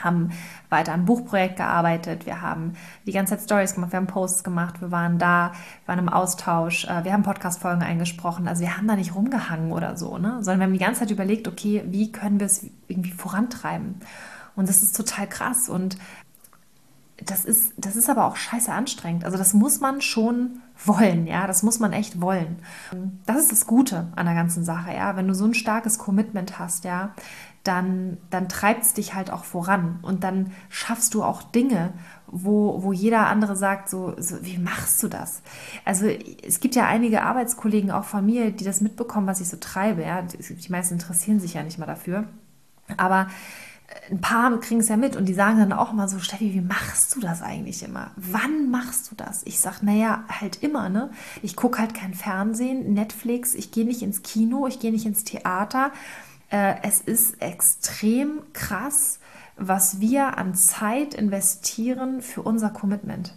[0.00, 0.30] haben
[0.68, 2.74] weiter am Buchprojekt gearbeitet, wir haben
[3.06, 5.52] die ganze Zeit Stories gemacht, wir haben Posts gemacht, wir waren da,
[5.86, 9.96] waren im Austausch, äh, wir haben Podcast-Folgen eingesprochen, also wir haben da nicht rumgehangen oder
[9.96, 10.38] so, ne?
[10.40, 14.00] sondern wir haben die ganze Zeit überlegt, okay, wie können wir es irgendwie vorantreiben?
[14.54, 15.96] Und das ist total krass und
[17.24, 19.24] das ist, das ist aber auch scheiße anstrengend.
[19.24, 22.56] Also das muss man schon wollen, ja, das muss man echt wollen.
[23.26, 26.58] Das ist das Gute an der ganzen Sache, ja, wenn du so ein starkes Commitment
[26.58, 27.14] hast, ja,
[27.64, 31.92] dann, dann treibt es dich halt auch voran und dann schaffst du auch Dinge,
[32.26, 35.42] wo, wo jeder andere sagt, so, so, wie machst du das?
[35.84, 39.58] Also es gibt ja einige Arbeitskollegen auch von mir, die das mitbekommen, was ich so
[39.58, 40.02] treibe.
[40.02, 40.22] Ja?
[40.22, 42.24] Die meisten interessieren sich ja nicht mal dafür.
[42.96, 43.28] Aber
[44.10, 46.60] ein paar kriegen es ja mit und die sagen dann auch mal so, Steffi, wie
[46.60, 48.10] machst du das eigentlich immer?
[48.16, 49.42] Wann machst du das?
[49.44, 51.10] Ich sage, naja, halt immer, ne?
[51.42, 55.24] Ich gucke halt kein Fernsehen, Netflix, ich gehe nicht ins Kino, ich gehe nicht ins
[55.24, 55.92] Theater
[56.52, 59.18] äh, es ist extrem krass,
[59.56, 63.34] was wir an Zeit investieren für unser Commitment.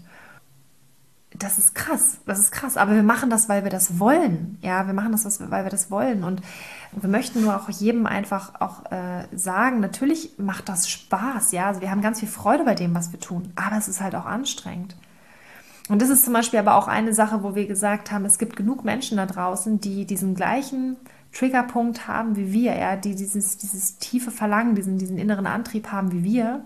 [1.37, 2.77] Das ist krass, das ist krass.
[2.77, 4.57] Aber wir machen das, weil wir das wollen.
[4.61, 6.23] Ja, wir machen das, weil wir das wollen.
[6.23, 6.41] Und
[6.93, 11.51] wir möchten nur auch jedem einfach auch äh, sagen, natürlich macht das Spaß.
[11.51, 13.51] Ja, also wir haben ganz viel Freude bei dem, was wir tun.
[13.55, 14.95] Aber es ist halt auch anstrengend.
[15.89, 18.55] Und das ist zum Beispiel aber auch eine Sache, wo wir gesagt haben, es gibt
[18.55, 20.97] genug Menschen da draußen, die diesen gleichen
[21.35, 26.11] Triggerpunkt haben wie wir, ja, die dieses, dieses tiefe Verlangen, diesen, diesen inneren Antrieb haben
[26.11, 26.65] wie wir,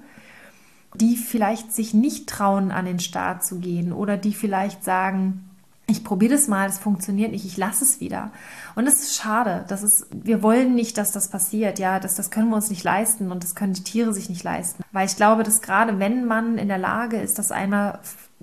[0.94, 5.50] die vielleicht sich nicht trauen, an den Start zu gehen oder die vielleicht sagen,
[5.90, 8.32] ich probiere das mal, es funktioniert nicht, ich lasse es wieder.
[8.76, 9.66] Und das ist schade.
[9.68, 11.80] Das ist, wir wollen nicht, dass das passiert.
[11.80, 14.44] Ja, das, das können wir uns nicht leisten und das können die Tiere sich nicht
[14.44, 14.84] leisten.
[14.92, 18.00] Weil ich glaube, dass gerade wenn man in der Lage ist, das einmal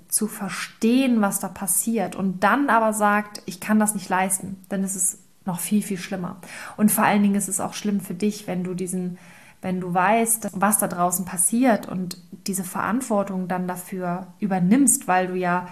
[0.09, 4.83] zu verstehen, was da passiert und dann aber sagt, ich kann das nicht leisten, dann
[4.83, 6.37] ist es noch viel, viel schlimmer.
[6.75, 9.17] Und vor allen Dingen ist es auch schlimm für dich, wenn du diesen,
[9.61, 15.35] wenn du weißt, was da draußen passiert und diese Verantwortung dann dafür übernimmst, weil du
[15.35, 15.67] ja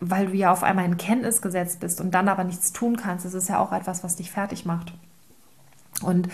[0.00, 3.26] weil du ja auf einmal in Kenntnis gesetzt bist und dann aber nichts tun kannst.
[3.26, 4.94] Das ist ja auch etwas, was dich fertig macht.
[6.02, 6.28] Und,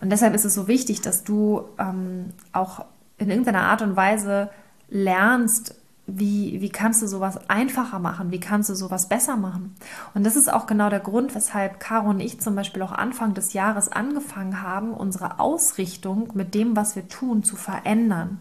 [0.00, 2.86] und deshalb ist es so wichtig, dass du ähm, auch
[3.18, 4.50] in irgendeiner Art und Weise
[4.88, 5.74] lernst,
[6.18, 8.30] wie, wie kannst du sowas einfacher machen?
[8.30, 9.74] Wie kannst du sowas besser machen?
[10.14, 13.34] Und das ist auch genau der Grund, weshalb Caro und ich zum Beispiel auch Anfang
[13.34, 18.38] des Jahres angefangen haben, unsere Ausrichtung mit dem, was wir tun, zu verändern.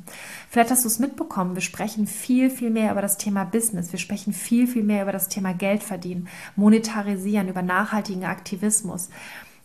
[0.49, 3.91] Vielleicht hast du es mitbekommen, wir sprechen viel, viel mehr über das Thema Business.
[3.91, 9.09] Wir sprechen viel, viel mehr über das Thema Geld verdienen, monetarisieren, über nachhaltigen Aktivismus.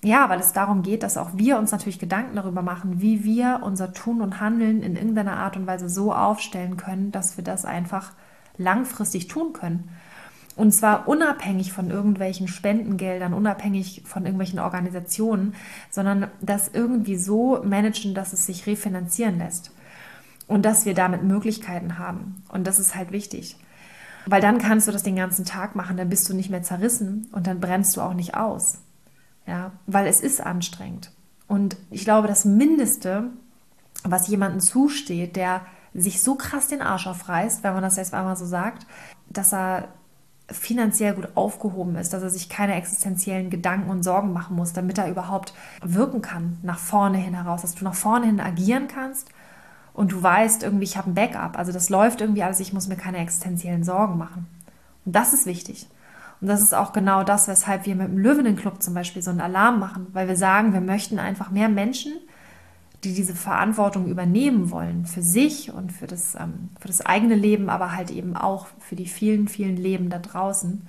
[0.04, 3.60] Ja, weil es darum geht, dass auch wir uns natürlich Gedanken darüber machen, wie wir
[3.62, 7.64] unser Tun und Handeln in irgendeiner Art und Weise so aufstellen können, dass wir das
[7.64, 8.12] einfach
[8.58, 9.88] langfristig tun können.
[10.56, 15.54] Und zwar unabhängig von irgendwelchen Spendengeldern, unabhängig von irgendwelchen Organisationen,
[15.90, 19.72] sondern das irgendwie so managen, dass es sich refinanzieren lässt.
[20.46, 22.42] Und dass wir damit Möglichkeiten haben.
[22.50, 23.56] Und das ist halt wichtig.
[24.26, 27.26] Weil dann kannst du das den ganzen Tag machen, dann bist du nicht mehr zerrissen
[27.32, 28.83] und dann brennst du auch nicht aus
[29.46, 31.10] ja, weil es ist anstrengend.
[31.46, 33.30] Und ich glaube, das Mindeste,
[34.02, 38.36] was jemandem zusteht, der sich so krass den Arsch aufreißt, wenn man das jetzt einmal
[38.36, 38.86] so sagt,
[39.28, 39.88] dass er
[40.50, 44.98] finanziell gut aufgehoben ist, dass er sich keine existenziellen Gedanken und Sorgen machen muss, damit
[44.98, 49.28] er überhaupt wirken kann, nach vorne hin heraus, dass du nach vorne hin agieren kannst
[49.94, 52.88] und du weißt irgendwie, ich habe ein Backup, also das läuft irgendwie alles, ich muss
[52.88, 54.46] mir keine existenziellen Sorgen machen.
[55.06, 55.88] Und das ist wichtig.
[56.40, 59.40] Und das ist auch genau das, weshalb wir mit dem Löwenenclub zum Beispiel so einen
[59.40, 62.12] Alarm machen, weil wir sagen, wir möchten einfach mehr Menschen,
[63.04, 67.68] die diese Verantwortung übernehmen wollen für sich und für das, ähm, für das eigene Leben,
[67.68, 70.86] aber halt eben auch für die vielen, vielen Leben da draußen,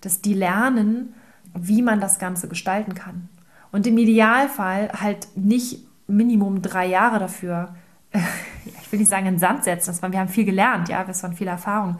[0.00, 1.14] dass die lernen,
[1.54, 3.28] wie man das Ganze gestalten kann.
[3.72, 7.74] Und im Idealfall halt nicht Minimum drei Jahre dafür,
[8.12, 11.14] ich will nicht sagen in Sand setzen, das war, wir haben viel gelernt, ja, wir
[11.14, 11.98] haben viel Erfahrung,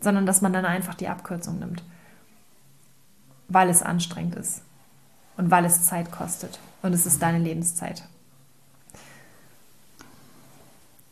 [0.00, 1.82] sondern dass man dann einfach die Abkürzung nimmt
[3.52, 4.62] weil es anstrengend ist
[5.36, 6.58] und weil es Zeit kostet.
[6.82, 8.02] Und es ist deine Lebenszeit.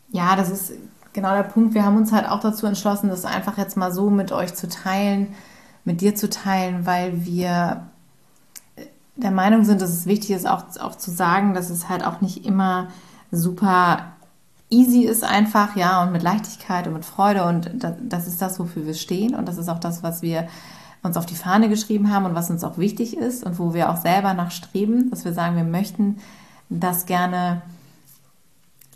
[0.09, 0.73] Ja, das ist
[1.13, 1.73] genau der Punkt.
[1.73, 4.67] Wir haben uns halt auch dazu entschlossen, das einfach jetzt mal so mit euch zu
[4.67, 5.33] teilen,
[5.85, 7.87] mit dir zu teilen, weil wir
[9.15, 12.21] der Meinung sind, dass es wichtig ist, auch, auch zu sagen, dass es halt auch
[12.21, 12.89] nicht immer
[13.31, 14.13] super
[14.69, 17.45] easy ist einfach, ja, und mit Leichtigkeit und mit Freude.
[17.45, 19.35] Und das, das ist das, wofür wir stehen.
[19.35, 20.47] Und das ist auch das, was wir
[21.03, 23.89] uns auf die Fahne geschrieben haben und was uns auch wichtig ist und wo wir
[23.89, 26.17] auch selber nachstreben, dass wir sagen, wir möchten
[26.69, 27.61] das gerne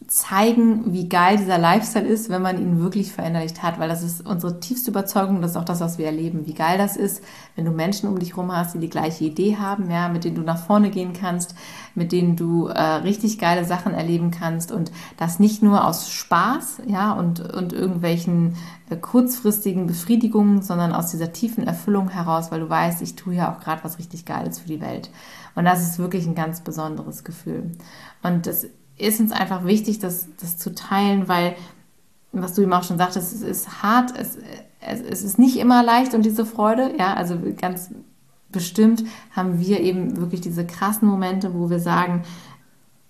[0.08, 4.26] zeigen, wie geil dieser Lifestyle ist, wenn man ihn wirklich verinnerlicht hat, weil das ist
[4.26, 7.24] unsere tiefste Überzeugung, das ist auch das, was wir erleben, wie geil das ist,
[7.56, 10.36] wenn du Menschen um dich herum hast, die die gleiche Idee haben, ja, mit denen
[10.36, 11.56] du nach vorne gehen kannst,
[11.96, 16.84] mit denen du äh, richtig geile Sachen erleben kannst und das nicht nur aus Spaß,
[16.88, 18.56] ja, und, und irgendwelchen
[18.90, 23.54] äh, kurzfristigen Befriedigungen, sondern aus dieser tiefen Erfüllung heraus, weil du weißt, ich tue ja
[23.54, 25.10] auch gerade was richtig Geiles für die Welt.
[25.56, 27.72] Und das ist wirklich ein ganz besonderes Gefühl.
[28.22, 31.56] Und das ist uns einfach wichtig, das, das zu teilen, weil,
[32.32, 34.38] was du eben auch schon sagtest, es ist hart, es,
[34.80, 37.92] es, es ist nicht immer leicht und diese Freude, ja, also ganz
[38.50, 42.24] bestimmt haben wir eben wirklich diese krassen Momente, wo wir sagen,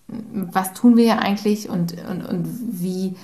[0.08, 2.48] was tun wir hier eigentlich und, und, und
[2.82, 3.16] wie,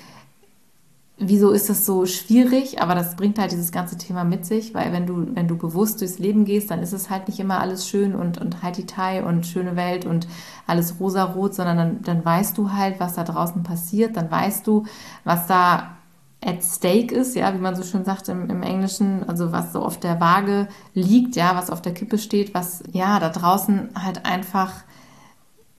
[1.21, 2.81] wieso ist das so schwierig?
[2.81, 6.01] Aber das bringt halt dieses ganze Thema mit sich, weil wenn du, wenn du bewusst
[6.01, 9.45] durchs Leben gehst, dann ist es halt nicht immer alles schön und, und Haiti-Tai und
[9.45, 10.27] schöne Welt und
[10.67, 14.85] alles rosa-rot, sondern dann, dann weißt du halt, was da draußen passiert, dann weißt du,
[15.23, 15.97] was da
[16.43, 19.83] at stake ist, ja, wie man so schön sagt im, im Englischen, also was so
[19.83, 24.25] auf der Waage liegt, ja, was auf der Kippe steht, was ja da draußen halt
[24.25, 24.71] einfach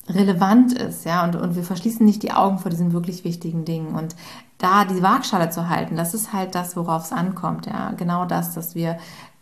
[0.09, 3.95] relevant ist, ja, und, und wir verschließen nicht die Augen vor diesen wirklich wichtigen Dingen.
[3.95, 4.17] Und
[4.59, 8.55] da die Waagschale zu halten, das ist halt das, worauf es ankommt, ja, genau das,
[8.55, 8.99] dass wir,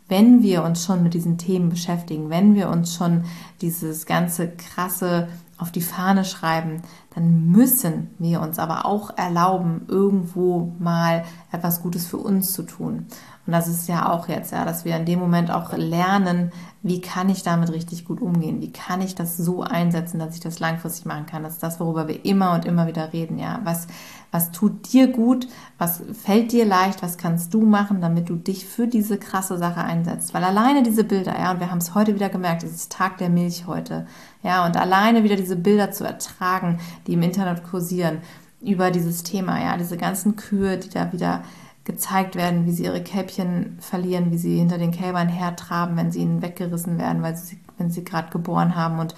[0.08, 3.24] wenn wir uns schon mit diesen Themen beschäftigen, wenn wir uns schon
[3.60, 5.28] dieses ganze krasse
[5.60, 6.82] auf die Fahne schreiben,
[7.14, 13.06] dann müssen wir uns aber auch erlauben, irgendwo mal etwas Gutes für uns zu tun.
[13.50, 16.52] Und das ist ja auch jetzt, ja, dass wir in dem Moment auch lernen,
[16.84, 18.60] wie kann ich damit richtig gut umgehen?
[18.60, 21.42] Wie kann ich das so einsetzen, dass ich das langfristig machen kann?
[21.42, 23.58] Das ist das, worüber wir immer und immer wieder reden, ja.
[23.64, 23.88] Was,
[24.30, 25.48] was tut dir gut?
[25.78, 27.02] Was fällt dir leicht?
[27.02, 30.32] Was kannst du machen, damit du dich für diese krasse Sache einsetzt?
[30.32, 33.18] Weil alleine diese Bilder, ja, und wir haben es heute wieder gemerkt, es ist Tag
[33.18, 34.06] der Milch heute,
[34.44, 38.18] ja, und alleine wieder diese Bilder zu ertragen, die im Internet kursieren,
[38.60, 41.42] über dieses Thema, ja, diese ganzen Kühe, die da wieder
[41.84, 46.20] gezeigt werden, wie sie ihre Kälbchen verlieren, wie sie hinter den Kälbern hertraben, wenn sie
[46.20, 49.14] ihnen weggerissen werden, weil sie, wenn sie gerade geboren haben und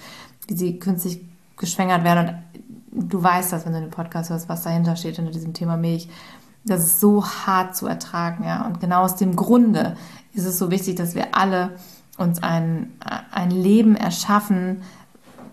[0.47, 1.21] wie sie künstlich
[1.57, 2.43] geschwängert werden.
[2.91, 5.77] Und du weißt das, wenn du den Podcast hörst, was dahinter steht hinter diesem Thema
[5.77, 6.09] Milch.
[6.65, 8.65] Das ist so hart zu ertragen, ja.
[8.65, 9.97] Und genau aus dem Grunde
[10.33, 11.71] ist es so wichtig, dass wir alle
[12.17, 12.93] uns ein,
[13.31, 14.83] ein Leben erschaffen,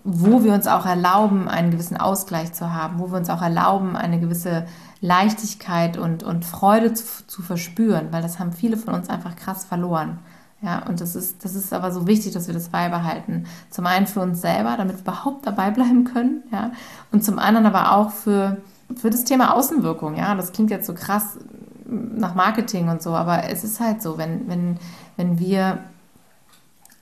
[0.05, 3.97] wo wir uns auch erlauben, einen gewissen Ausgleich zu haben, wo wir uns auch erlauben,
[3.97, 4.67] eine gewisse
[5.01, 9.65] Leichtigkeit und, und Freude zu, zu verspüren, weil das haben viele von uns einfach krass
[9.65, 10.19] verloren.
[10.63, 13.47] Ja, und das ist, das ist aber so wichtig, dass wir das beibehalten.
[13.71, 16.73] Zum einen für uns selber, damit wir überhaupt dabei bleiben können, ja,
[17.13, 18.59] und zum anderen aber auch für,
[18.95, 20.35] für das Thema Außenwirkung, ja.
[20.35, 21.39] Das klingt jetzt so krass
[21.87, 24.79] nach Marketing und so, aber es ist halt so, wenn, wenn,
[25.17, 25.79] wenn wir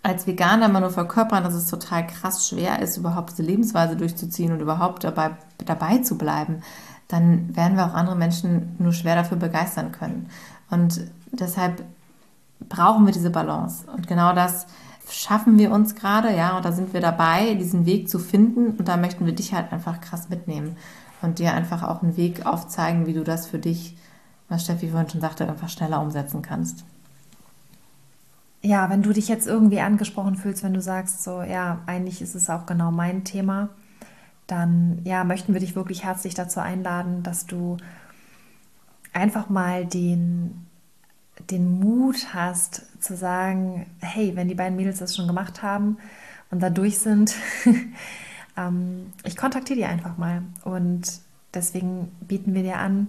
[0.05, 4.53] als Veganer immer nur verkörpern, dass es total krass schwer ist, überhaupt diese Lebensweise durchzuziehen
[4.53, 5.33] und überhaupt dabei,
[5.65, 6.63] dabei zu bleiben,
[7.09, 10.29] dann werden wir auch andere Menschen nur schwer dafür begeistern können.
[10.71, 11.01] Und
[11.33, 11.83] deshalb
[12.69, 13.85] brauchen wir diese Balance.
[13.91, 14.67] Und genau das
[15.11, 18.77] schaffen wir uns gerade, ja, und da sind wir dabei, diesen Weg zu finden.
[18.79, 20.77] Und da möchten wir dich halt einfach krass mitnehmen
[21.23, 23.97] und dir einfach auch einen Weg aufzeigen, wie du das für dich,
[24.49, 26.85] was Steffi vorhin schon sagte, einfach schneller umsetzen kannst
[28.63, 32.35] ja, wenn du dich jetzt irgendwie angesprochen fühlst, wenn du sagst, so, ja, eigentlich ist
[32.35, 33.69] es auch genau mein Thema,
[34.49, 37.77] dann, ja, möchten wir dich wirklich herzlich dazu einladen, dass du
[39.13, 40.67] einfach mal den,
[41.51, 45.99] den Mut hast zu sagen, hey, wenn die beiden Mädels das schon gemacht haben
[46.51, 47.35] und da durch sind,
[48.57, 50.43] ähm, ich kontaktiere die einfach mal.
[50.65, 51.21] Und
[51.53, 53.09] deswegen bieten wir dir an,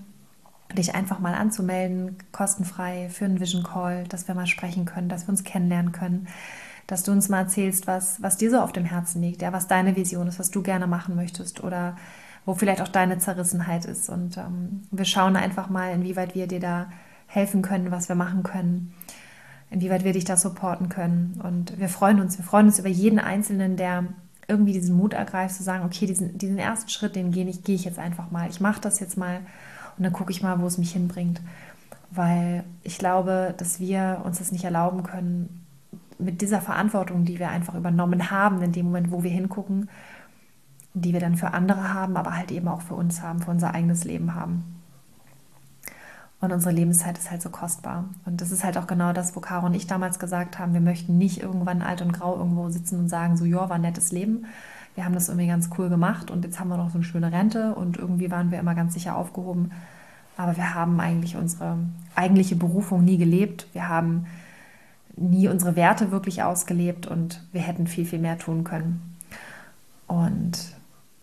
[0.78, 5.25] dich einfach mal anzumelden, kostenfrei für einen Vision Call, dass wir mal sprechen können, dass
[5.25, 6.28] wir uns kennenlernen können,
[6.89, 9.67] dass du uns mal erzählst, was, was dir so auf dem Herzen liegt, ja, was
[9.67, 11.95] deine Vision ist, was du gerne machen möchtest oder
[12.45, 14.10] wo vielleicht auch deine Zerrissenheit ist.
[14.10, 16.88] Und ähm, wir schauen einfach mal, inwieweit wir dir da
[17.28, 18.91] helfen können, was wir machen können,
[19.69, 21.39] inwieweit wir dich da supporten können.
[21.43, 24.06] Und wir freuen uns, wir freuen uns über jeden Einzelnen, der
[24.47, 27.75] irgendwie diesen Mut ergreift, zu sagen, okay, diesen, diesen ersten Schritt, den gehe ich, gehe
[27.75, 28.49] ich jetzt einfach mal.
[28.49, 29.41] Ich mache das jetzt mal
[29.95, 31.39] und dann gucke ich mal, wo es mich hinbringt.
[32.10, 35.67] Weil ich glaube, dass wir uns das nicht erlauben können,
[36.19, 39.89] mit dieser Verantwortung, die wir einfach übernommen haben, in dem Moment, wo wir hingucken,
[40.93, 43.73] die wir dann für andere haben, aber halt eben auch für uns haben, für unser
[43.73, 44.79] eigenes Leben haben.
[46.41, 48.05] Und unsere Lebenszeit ist halt so kostbar.
[48.25, 50.82] Und das ist halt auch genau das, wo Caro und ich damals gesagt haben, wir
[50.82, 54.12] möchten nicht irgendwann alt und grau irgendwo sitzen und sagen, so, ja, war ein nettes
[54.12, 54.45] Leben.
[54.95, 57.32] wir haben das irgendwie ganz cool gemacht und jetzt haben wir noch so eine schöne
[57.32, 59.71] Rente und irgendwie waren wir immer ganz sicher aufgehoben.
[60.36, 61.77] Aber wir haben eigentlich unsere
[62.15, 63.67] eigentliche Berufung nie gelebt.
[63.73, 64.25] Wir haben
[65.19, 69.17] nie unsere Werte wirklich ausgelebt und wir hätten viel, viel mehr tun können.
[70.08, 70.75] Und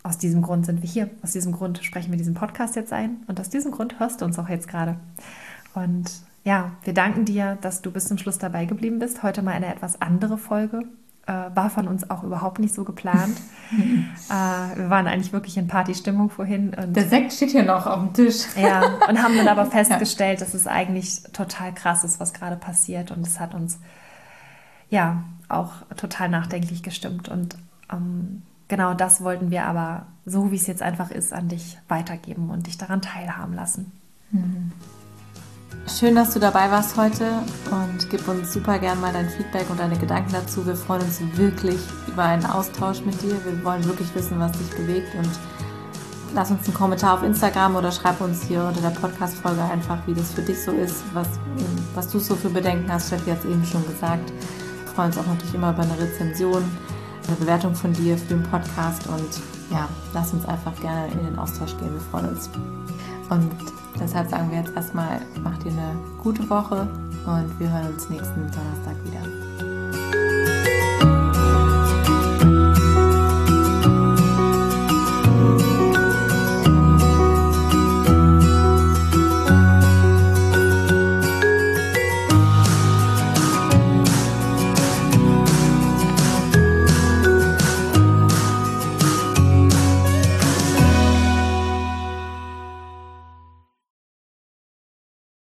[0.03, 1.09] aus diesem Grund sind wir hier.
[1.21, 4.25] Aus diesem Grund sprechen wir diesen Podcast jetzt ein und aus diesem Grund hörst du
[4.25, 4.97] uns auch jetzt gerade.
[5.73, 6.11] Und
[6.43, 9.21] ja, wir danken dir, dass du bis zum Schluss dabei geblieben bist.
[9.23, 10.83] Heute mal eine etwas andere Folge.
[11.27, 13.37] Äh, war von uns auch überhaupt nicht so geplant.
[13.71, 16.73] äh, wir waren eigentlich wirklich in Partystimmung vorhin.
[16.87, 18.45] Der Sekt steht hier noch auf dem Tisch.
[18.55, 20.45] ja, und haben dann aber festgestellt, ja.
[20.45, 23.11] dass es eigentlich total krass ist, was gerade passiert.
[23.11, 23.77] Und es hat uns
[24.89, 27.27] ja auch total nachdenklich gestimmt.
[27.27, 27.57] Und
[27.91, 32.49] ähm, genau das wollten wir aber, so wie es jetzt einfach ist, an dich weitergeben
[32.49, 33.91] und dich daran teilhaben lassen.
[34.31, 34.71] Mhm.
[35.85, 37.25] Schön, dass du dabei warst heute
[37.71, 40.65] und gib uns super gern mal dein Feedback und deine Gedanken dazu.
[40.65, 43.33] Wir freuen uns wirklich über einen Austausch mit dir.
[43.45, 45.29] Wir wollen wirklich wissen, was dich bewegt und
[46.33, 50.13] lass uns einen Kommentar auf Instagram oder schreib uns hier unter der Podcast-Folge einfach, wie
[50.13, 51.27] das für dich so ist, was,
[51.95, 53.07] was du so für Bedenken hast.
[53.07, 54.31] Steffi hat es eben schon gesagt.
[54.31, 56.63] Wir freuen uns auch natürlich immer über eine Rezension,
[57.27, 61.37] eine Bewertung von dir für den Podcast und ja, lass uns einfach gerne in den
[61.37, 61.93] Austausch gehen.
[61.93, 62.49] Wir freuen uns.
[63.29, 63.51] Und
[63.99, 66.87] deshalb sagen wir jetzt erstmal, mach dir eine gute Woche
[67.25, 69.46] und wir hören uns nächsten Donnerstag wieder.